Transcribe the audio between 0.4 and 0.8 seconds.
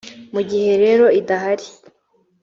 gihe